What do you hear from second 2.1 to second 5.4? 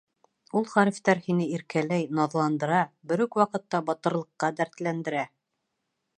наҙландыра, бер үк ваҡытта батырлыҡҡа дәртләндерә.